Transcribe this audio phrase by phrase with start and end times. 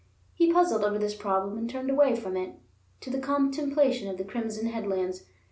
[0.33, 2.55] He puzzled over this problem and turned away from it
[3.01, 5.25] to the contemplation of the crimson headlands.